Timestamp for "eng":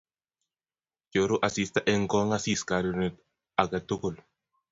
1.91-2.03